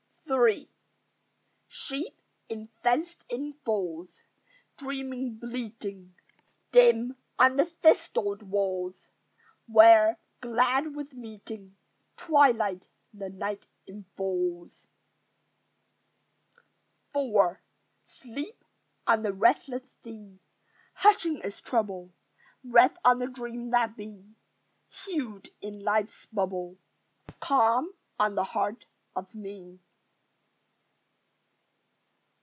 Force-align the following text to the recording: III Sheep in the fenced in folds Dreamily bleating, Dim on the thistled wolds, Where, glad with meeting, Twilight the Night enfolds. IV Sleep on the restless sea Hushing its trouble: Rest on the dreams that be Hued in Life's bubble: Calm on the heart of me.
III 0.31 0.69
Sheep 1.67 2.15
in 2.47 2.61
the 2.65 2.69
fenced 2.83 3.25
in 3.27 3.51
folds 3.65 4.21
Dreamily 4.77 5.29
bleating, 5.29 6.15
Dim 6.71 7.13
on 7.37 7.57
the 7.57 7.65
thistled 7.65 8.41
wolds, 8.41 9.09
Where, 9.67 10.17
glad 10.39 10.95
with 10.95 11.11
meeting, 11.11 11.75
Twilight 12.15 12.87
the 13.13 13.29
Night 13.29 13.67
enfolds. 13.85 14.87
IV 17.13 17.57
Sleep 18.05 18.63
on 19.05 19.23
the 19.23 19.33
restless 19.33 19.83
sea 20.01 20.39
Hushing 20.93 21.41
its 21.43 21.61
trouble: 21.61 22.13
Rest 22.63 22.95
on 23.03 23.19
the 23.19 23.27
dreams 23.27 23.71
that 23.71 23.97
be 23.97 24.23
Hued 24.87 25.49
in 25.59 25.81
Life's 25.83 26.25
bubble: 26.27 26.77
Calm 27.41 27.93
on 28.17 28.35
the 28.35 28.45
heart 28.45 28.85
of 29.13 29.35
me. 29.35 29.81